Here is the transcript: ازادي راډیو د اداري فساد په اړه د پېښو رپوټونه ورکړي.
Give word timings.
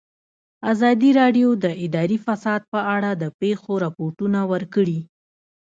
ازادي 0.71 1.09
راډیو 1.19 1.49
د 1.63 1.65
اداري 1.85 2.17
فساد 2.25 2.61
په 2.73 2.79
اړه 2.95 3.11
د 3.21 3.23
پېښو 3.39 3.73
رپوټونه 3.85 4.39
ورکړي. 4.51 4.99